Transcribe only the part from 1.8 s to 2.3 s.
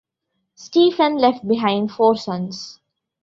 four